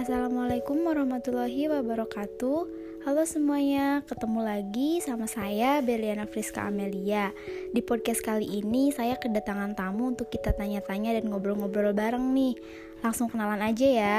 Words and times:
Assalamualaikum 0.00 0.80
warahmatullahi 0.88 1.68
wabarakatuh. 1.68 2.58
Halo 3.04 3.22
semuanya, 3.28 4.00
ketemu 4.08 4.40
lagi 4.40 4.96
sama 5.04 5.28
saya 5.28 5.84
Beliana 5.84 6.24
Friska 6.24 6.64
Amelia. 6.64 7.36
Di 7.76 7.84
podcast 7.84 8.24
kali 8.24 8.48
ini 8.48 8.96
saya 8.96 9.20
kedatangan 9.20 9.76
tamu 9.76 10.08
untuk 10.08 10.32
kita 10.32 10.56
tanya-tanya 10.56 11.20
dan 11.20 11.28
ngobrol-ngobrol 11.28 11.92
bareng 11.92 12.32
nih. 12.32 12.56
Langsung 13.04 13.28
kenalan 13.28 13.60
aja 13.60 13.84
ya. 13.84 14.16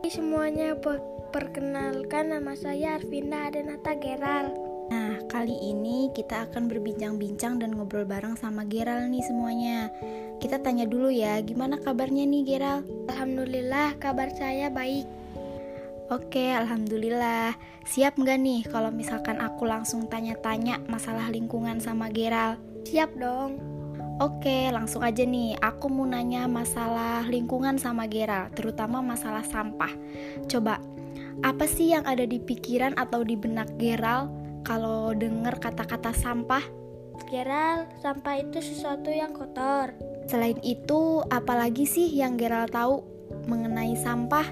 Hai 0.00 0.08
semuanya, 0.08 0.72
perkenalkan 1.28 2.32
nama 2.32 2.56
saya 2.56 2.96
Arvinda 2.96 3.52
Adenata 3.52 4.00
Geral. 4.00 4.48
Nah, 4.88 5.20
kali 5.28 5.52
ini 5.60 6.08
kita 6.16 6.48
akan 6.48 6.72
berbincang-bincang 6.72 7.60
dan 7.60 7.76
ngobrol 7.76 8.08
bareng 8.08 8.32
sama 8.40 8.64
Geral 8.64 9.12
nih 9.12 9.20
semuanya. 9.28 9.92
Kita 10.40 10.56
tanya 10.64 10.88
dulu 10.88 11.12
ya, 11.12 11.36
gimana 11.44 11.76
kabarnya 11.76 12.24
nih 12.24 12.48
Geral? 12.48 12.80
Alhamdulillah, 13.12 14.00
kabar 14.00 14.32
saya 14.32 14.72
baik 14.72 15.17
Oke, 16.08 16.56
alhamdulillah. 16.56 17.52
Siap 17.84 18.16
nggak 18.16 18.38
nih 18.40 18.60
kalau 18.64 18.88
misalkan 18.88 19.44
aku 19.44 19.68
langsung 19.68 20.08
tanya-tanya 20.08 20.80
masalah 20.88 21.28
lingkungan 21.28 21.84
sama 21.84 22.08
Geral? 22.08 22.56
Siap 22.88 23.12
dong. 23.20 23.60
Oke, 24.16 24.72
langsung 24.72 25.04
aja 25.04 25.28
nih. 25.28 25.60
Aku 25.60 25.92
mau 25.92 26.08
nanya 26.08 26.48
masalah 26.48 27.28
lingkungan 27.28 27.76
sama 27.76 28.08
Geral, 28.08 28.48
terutama 28.56 29.04
masalah 29.04 29.44
sampah. 29.44 29.92
Coba, 30.48 30.80
apa 31.44 31.68
sih 31.68 31.92
yang 31.92 32.08
ada 32.08 32.24
di 32.24 32.40
pikiran 32.40 32.96
atau 32.96 33.20
di 33.20 33.36
benak 33.36 33.68
Geral 33.76 34.32
kalau 34.64 35.12
denger 35.12 35.60
kata-kata 35.60 36.16
sampah? 36.16 36.64
Geral, 37.28 37.84
sampah 38.00 38.40
itu 38.40 38.64
sesuatu 38.64 39.12
yang 39.12 39.36
kotor. 39.36 39.92
Selain 40.24 40.56
itu, 40.64 41.20
apalagi 41.28 41.84
sih 41.84 42.08
yang 42.16 42.40
Geral 42.40 42.64
tahu 42.64 43.04
mengenai 43.44 43.92
sampah? 43.92 44.48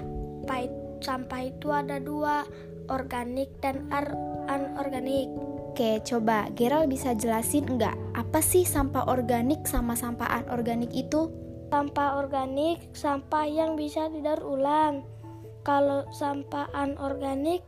Itu 0.47 0.86
sampah 1.01 1.41
itu 1.49 1.73
ada 1.73 2.01
dua, 2.01 2.47
organik 2.87 3.51
dan 3.59 3.87
anorganik. 4.47 5.27
Oke, 5.71 6.01
coba 6.01 6.49
Geral 6.57 6.89
bisa 6.89 7.13
jelasin 7.13 7.77
enggak 7.77 7.93
apa 8.17 8.41
sih 8.41 8.65
sampah 8.65 9.05
organik 9.05 9.69
sama 9.69 9.93
sampah 9.93 10.41
anorganik 10.41 10.89
itu? 10.89 11.29
Sampah 11.69 12.17
organik 12.17 12.81
sampah 12.97 13.45
yang 13.45 13.77
bisa 13.77 14.09
didaur 14.09 14.41
ulang. 14.41 15.05
Kalau 15.61 16.07
sampah 16.15 16.71
anorganik 16.73 17.61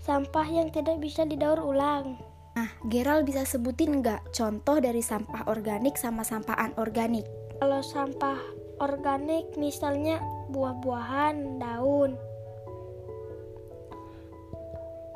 sampah 0.00 0.46
yang 0.48 0.72
tidak 0.72 1.02
bisa 1.04 1.28
didaur 1.28 1.60
ulang. 1.60 2.16
Nah, 2.56 2.70
Geral 2.88 3.22
bisa 3.28 3.44
sebutin 3.44 4.00
enggak 4.00 4.24
contoh 4.32 4.80
dari 4.80 5.04
sampah 5.04 5.44
organik 5.46 6.00
sama 6.00 6.24
sampah 6.24 6.56
anorganik? 6.56 7.28
Kalau 7.60 7.84
sampah 7.84 8.40
organik 8.80 9.52
misalnya 9.60 10.18
buah-buahan, 10.48 11.60
daun. 11.60 12.16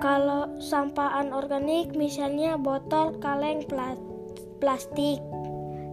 Kalau 0.04 0.52
sampah 0.60 1.24
anorganik 1.24 1.96
misalnya 1.96 2.60
botol, 2.60 3.16
kaleng, 3.24 3.64
plastik. 4.60 5.16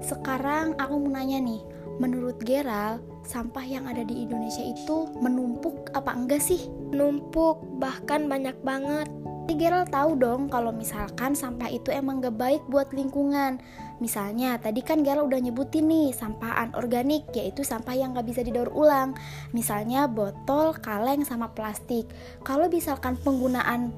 Sekarang 0.03 0.76
aku 0.76 1.00
mau 1.00 1.16
nanya 1.16 1.40
nih, 1.40 1.64
menurut 1.95 2.36
Geral, 2.44 3.00
sampah 3.23 3.64
yang 3.64 3.88
ada 3.88 4.03
di 4.03 4.28
Indonesia 4.28 4.68
itu 4.68 5.08
menumpuk 5.23 5.95
apa 5.95 6.12
enggak 6.12 6.44
sih? 6.44 6.68
Menumpuk, 6.92 7.64
bahkan 7.80 8.28
banyak 8.28 8.59
banget. 8.68 9.08
Gerald 9.50 9.94
tahu 9.94 10.17
dong 10.17 10.50
kalau 10.50 10.73
misalkan 10.73 11.38
sampah 11.38 11.70
itu 11.70 11.94
emang 11.94 12.17
gak 12.17 12.34
baik 12.34 12.64
buat 12.66 12.89
lingkungan. 12.89 13.61
Misalnya 14.02 14.58
tadi 14.58 14.81
kan 14.81 15.06
Gerald 15.06 15.30
udah 15.30 15.38
nyebutin 15.38 15.86
nih 15.86 16.09
sampah 16.17 16.66
anorganik 16.66 17.30
yaitu 17.38 17.62
sampah 17.62 17.94
yang 17.94 18.17
gak 18.17 18.25
bisa 18.25 18.42
didaur 18.42 18.73
ulang. 18.73 19.14
Misalnya 19.53 20.09
botol, 20.09 20.73
kaleng, 20.73 21.22
sama 21.22 21.53
plastik. 21.53 22.09
Kalau 22.42 22.66
misalkan 22.73 23.22
penggunaan 23.22 23.94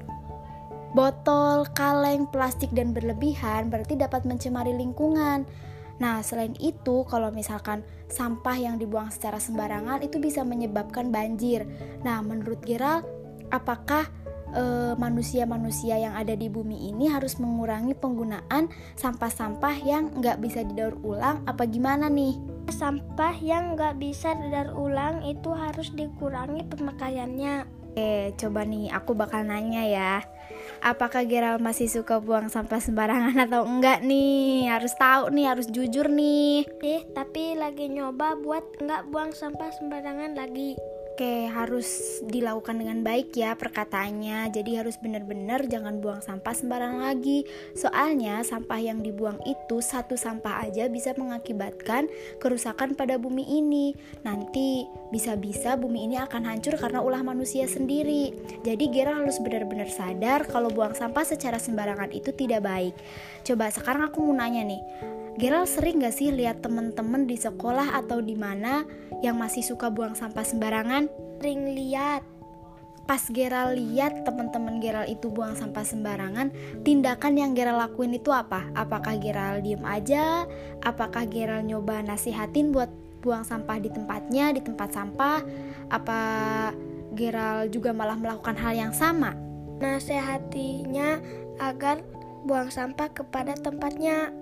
botol, 0.92 1.64
kaleng, 1.72 2.28
plastik 2.28 2.68
dan 2.76 2.92
berlebihan 2.92 3.72
berarti 3.72 3.96
dapat 3.96 4.28
mencemari 4.28 4.76
lingkungan. 4.76 5.48
Nah, 5.94 6.20
selain 6.26 6.58
itu, 6.58 7.06
kalau 7.06 7.30
misalkan 7.30 7.86
sampah 8.10 8.58
yang 8.58 8.76
dibuang 8.82 9.14
secara 9.14 9.38
sembarangan 9.38 10.02
itu 10.02 10.18
bisa 10.18 10.42
menyebabkan 10.42 11.14
banjir. 11.14 11.64
Nah, 12.02 12.18
menurut 12.18 12.58
Gerald, 12.66 13.06
apakah 13.54 14.10
manusia-manusia 14.94 15.98
yang 15.98 16.14
ada 16.14 16.38
di 16.38 16.46
bumi 16.46 16.90
ini 16.94 17.10
harus 17.10 17.42
mengurangi 17.42 17.94
penggunaan 17.98 18.70
sampah-sampah 18.94 19.82
yang 19.82 20.14
nggak 20.14 20.38
bisa 20.38 20.62
didaur 20.62 20.94
ulang 21.02 21.42
apa 21.44 21.66
gimana 21.66 22.06
nih? 22.06 22.38
Sampah 22.70 23.34
yang 23.42 23.74
nggak 23.74 23.98
bisa 23.98 24.34
didaur 24.38 24.74
ulang 24.78 25.26
itu 25.26 25.50
harus 25.50 25.90
dikurangi 25.92 26.64
pemakaiannya. 26.70 27.84
Oke, 27.94 28.34
coba 28.42 28.66
nih 28.66 28.90
aku 28.90 29.14
bakal 29.14 29.46
nanya 29.46 29.86
ya. 29.86 30.12
Apakah 30.82 31.22
Geral 31.30 31.62
masih 31.62 31.86
suka 31.86 32.18
buang 32.18 32.50
sampah 32.50 32.82
sembarangan 32.82 33.38
atau 33.46 33.62
enggak 33.62 34.02
nih? 34.02 34.66
Harus 34.66 34.92
tahu 34.98 35.30
nih, 35.30 35.46
harus 35.46 35.70
jujur 35.70 36.10
nih. 36.10 36.66
Eh, 36.82 37.06
tapi 37.14 37.54
lagi 37.54 37.86
nyoba 37.88 38.34
buat 38.34 38.82
nggak 38.82 39.14
buang 39.14 39.30
sampah 39.30 39.70
sembarangan 39.78 40.34
lagi. 40.34 40.74
Oke, 41.14 41.46
harus 41.46 42.18
dilakukan 42.26 42.74
dengan 42.74 43.06
baik 43.06 43.38
ya 43.38 43.54
perkataannya. 43.54 44.50
Jadi 44.50 44.82
harus 44.82 44.98
benar-benar 44.98 45.62
jangan 45.70 46.02
buang 46.02 46.18
sampah 46.18 46.50
sembarangan 46.50 47.06
lagi. 47.06 47.46
Soalnya 47.78 48.42
sampah 48.42 48.82
yang 48.82 48.98
dibuang 48.98 49.38
itu 49.46 49.78
satu 49.78 50.18
sampah 50.18 50.66
aja 50.66 50.90
bisa 50.90 51.14
mengakibatkan 51.14 52.10
kerusakan 52.42 52.98
pada 52.98 53.14
bumi 53.14 53.46
ini. 53.46 53.94
Nanti 54.26 54.90
bisa-bisa 55.14 55.78
bumi 55.78 56.10
ini 56.10 56.18
akan 56.18 56.50
hancur 56.50 56.74
karena 56.82 56.98
ulah 56.98 57.22
manusia 57.22 57.70
sendiri. 57.70 58.34
Jadi 58.66 58.90
Gera 58.90 59.14
harus 59.14 59.38
benar-benar 59.38 59.94
sadar 59.94 60.50
kalau 60.50 60.66
buang 60.66 60.98
sampah 60.98 61.22
secara 61.22 61.62
sembarangan 61.62 62.10
itu 62.10 62.34
tidak 62.34 62.66
baik. 62.66 62.98
Coba 63.46 63.70
sekarang 63.70 64.10
aku 64.10 64.18
mau 64.18 64.34
nanya 64.34 64.66
nih. 64.66 64.82
Gerald 65.34 65.66
sering 65.66 65.98
gak 65.98 66.14
sih 66.14 66.30
lihat 66.30 66.62
temen-temen 66.62 67.26
di 67.26 67.34
sekolah 67.34 67.98
atau 67.98 68.22
di 68.22 68.38
mana 68.38 68.86
yang 69.24 69.40
masih 69.40 69.64
suka 69.64 69.88
buang 69.88 70.12
sampah 70.12 70.44
sembarangan? 70.44 71.08
Sering 71.40 71.72
lihat. 71.72 72.20
Pas 73.04 73.20
Gerald 73.28 73.76
lihat 73.76 74.24
teman-teman 74.24 74.80
Gerald 74.80 75.12
itu 75.12 75.28
buang 75.28 75.52
sampah 75.52 75.84
sembarangan, 75.84 76.48
tindakan 76.88 77.36
yang 77.36 77.52
Gerald 77.52 77.76
lakuin 77.76 78.16
itu 78.16 78.32
apa? 78.32 78.64
Apakah 78.72 79.20
Gerald 79.20 79.64
diem 79.64 79.84
aja? 79.84 80.48
Apakah 80.80 81.28
Gerald 81.28 81.68
nyoba 81.68 82.00
nasihatin 82.00 82.72
buat 82.72 82.88
buang 83.20 83.44
sampah 83.44 83.76
di 83.76 83.92
tempatnya, 83.92 84.56
di 84.56 84.64
tempat 84.64 84.96
sampah? 84.96 85.44
Apa 85.92 86.20
Gerald 87.12 87.76
juga 87.76 87.92
malah 87.92 88.16
melakukan 88.16 88.56
hal 88.56 88.72
yang 88.72 88.92
sama? 88.96 89.36
Nasihatinya 89.84 91.20
agar 91.60 92.00
buang 92.48 92.72
sampah 92.72 93.12
kepada 93.12 93.52
tempatnya 93.52 94.32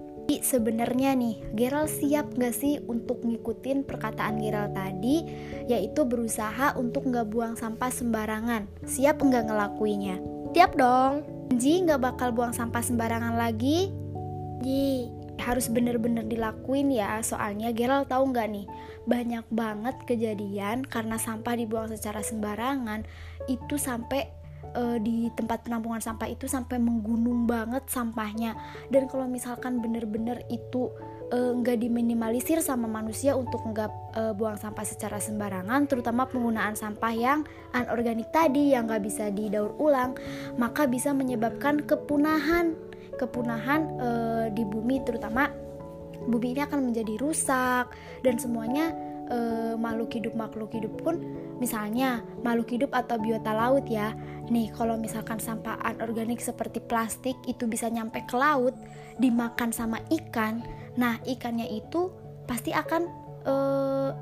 sebenarnya 0.41 1.13
nih, 1.13 1.45
Gerald 1.53 1.93
siap 1.93 2.33
gak 2.33 2.57
sih 2.57 2.81
untuk 2.89 3.21
ngikutin 3.21 3.85
perkataan 3.85 4.41
Gerald 4.41 4.73
tadi, 4.73 5.29
yaitu 5.69 6.09
berusaha 6.09 6.73
untuk 6.81 7.13
gak 7.13 7.29
buang 7.29 7.53
sampah 7.61 7.93
sembarangan? 7.93 8.65
Siap 8.89 9.21
nggak 9.21 9.53
ngelakuinya? 9.53 10.17
Siap 10.57 10.73
dong. 10.81 11.29
Ji 11.61 11.85
nggak 11.85 12.01
bakal 12.01 12.33
buang 12.33 12.57
sampah 12.57 12.81
sembarangan 12.81 13.37
lagi? 13.37 13.93
Ji, 14.65 15.13
harus 15.43 15.67
bener-bener 15.69 16.23
dilakuin 16.25 16.95
ya 16.95 17.19
soalnya 17.21 17.75
Gerald 17.75 18.07
tahu 18.07 18.31
nggak 18.31 18.49
nih 18.53 18.67
banyak 19.11 19.43
banget 19.51 19.97
kejadian 20.07 20.87
karena 20.87 21.19
sampah 21.19 21.59
dibuang 21.59 21.91
secara 21.91 22.23
sembarangan 22.23 23.03
itu 23.51 23.75
sampai 23.75 24.42
uh, 24.75 24.99
di 24.99 25.29
tempat 25.33 25.65
penampungan 25.65 26.01
sampah 26.01 26.29
itu 26.29 26.49
sampai 26.49 26.81
menggunung 26.81 27.45
banget 27.49 27.85
sampahnya. 27.89 28.57
Dan 28.89 29.09
kalau 29.09 29.29
misalkan 29.29 29.81
bener-bener 29.81 30.45
itu 30.53 30.93
eh, 31.33 31.53
nggak 31.57 31.77
uh, 31.77 31.81
diminimalisir 31.81 32.61
sama 32.61 32.85
manusia 32.89 33.33
untuk 33.33 33.65
nggak 33.65 33.91
uh, 34.17 34.33
buang 34.37 34.61
sampah 34.61 34.85
secara 34.85 35.17
sembarangan 35.17 35.89
terutama 35.89 36.29
penggunaan 36.29 36.77
sampah 36.77 37.13
yang 37.13 37.41
anorganik 37.73 38.29
tadi 38.29 38.77
yang 38.77 38.85
nggak 38.85 39.01
bisa 39.01 39.33
didaur 39.33 39.73
ulang 39.81 40.13
maka 40.61 40.85
bisa 40.85 41.13
menyebabkan 41.17 41.85
kepunahan. 41.85 42.77
Kepunahan 43.13 43.81
uh, 44.01 44.47
di 44.51 44.65
bumi 44.65 45.05
terutama 45.05 45.53
bumi 46.27 46.55
ini 46.57 46.63
akan 46.65 46.91
menjadi 46.91 47.19
rusak 47.19 47.93
dan 48.23 48.39
semuanya 48.39 49.12
uh, 49.33 49.75
makhluk 49.81 50.13
hidup 50.13 50.37
makhluk 50.37 50.71
hidup 50.77 50.93
pun 51.01 51.19
misalnya 51.57 52.21
makhluk 52.45 52.69
hidup 52.77 52.93
atau 52.93 53.17
biota 53.17 53.57
laut 53.57 53.89
ya. 53.89 54.13
Nih 54.53 54.69
kalau 54.77 55.01
misalkan 55.01 55.41
sampah 55.41 55.81
anorganik 55.81 56.39
seperti 56.39 56.85
plastik 56.85 57.35
itu 57.49 57.65
bisa 57.65 57.89
nyampe 57.89 58.21
ke 58.29 58.37
laut 58.37 58.77
dimakan 59.17 59.73
sama 59.73 59.99
ikan 60.13 60.61
nah 60.93 61.17
ikannya 61.25 61.73
itu 61.73 62.13
pasti 62.45 62.77
akan 62.77 63.09
uh, 63.49 64.13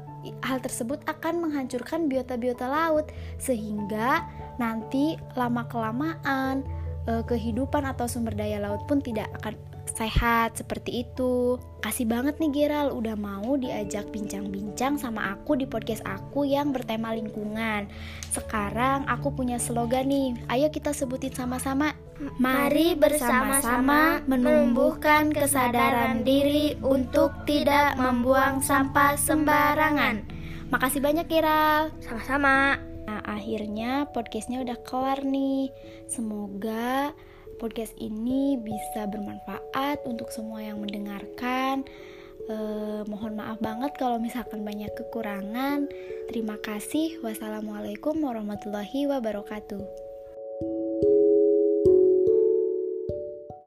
hal 0.45 0.59
tersebut 0.61 1.01
akan 1.09 1.43
menghancurkan 1.49 2.07
biota-biota 2.07 2.69
laut. 2.69 3.11
Sehingga 3.41 4.25
nanti 4.61 5.17
lama 5.35 5.65
kelamaan 5.67 6.63
uh, 7.09 7.25
kehidupan 7.25 7.89
atau 7.89 8.05
sumber 8.05 8.37
daya 8.37 8.61
laut 8.61 8.85
pun 8.85 9.01
tidak 9.01 9.33
akan 9.41 9.57
sehat 9.95 10.59
seperti 10.59 11.05
itu. 11.07 11.59
Kasih 11.81 12.05
banget 12.07 12.37
nih 12.39 12.53
Geral 12.53 12.93
udah 12.93 13.17
mau 13.17 13.57
diajak 13.57 14.13
bincang-bincang 14.13 15.01
sama 15.01 15.35
aku 15.35 15.57
di 15.57 15.65
podcast 15.65 16.05
aku 16.05 16.45
yang 16.45 16.71
bertema 16.71 17.11
lingkungan. 17.17 17.89
Sekarang 18.31 19.09
aku 19.09 19.33
punya 19.33 19.57
slogan 19.57 20.13
nih. 20.13 20.37
Ayo 20.53 20.69
kita 20.69 20.93
sebutin 20.93 21.33
sama-sama. 21.33 21.97
Mari 22.37 23.01
bersama-sama 23.01 24.21
menumbuhkan 24.29 25.33
kesadaran 25.33 26.21
diri 26.21 26.77
untuk 26.85 27.33
tidak 27.49 27.97
membuang 27.97 28.61
sampah 28.61 29.17
sembarangan. 29.17 30.21
Makasih 30.69 31.01
banyak 31.01 31.27
Geral. 31.27 31.91
Sama-sama. 32.05 32.77
Nah, 33.11 33.27
akhirnya 33.27 34.07
podcastnya 34.15 34.63
udah 34.63 34.79
kelar 34.87 35.25
nih. 35.27 35.73
Semoga 36.07 37.11
podcast 37.61 37.93
ini 38.01 38.57
bisa 38.57 39.05
bermanfaat 39.05 40.03
untuk 40.09 40.33
semua 40.33 40.65
yang 40.65 40.81
mendengarkan. 40.81 41.85
Eh, 42.49 43.03
mohon 43.07 43.37
maaf 43.37 43.61
banget 43.61 43.93
kalau 44.01 44.17
misalkan 44.17 44.65
banyak 44.65 44.91
kekurangan. 44.97 45.87
Terima 46.33 46.57
kasih. 46.59 47.21
Wassalamualaikum 47.21 48.17
warahmatullahi 48.19 49.07
wabarakatuh. 49.07 50.10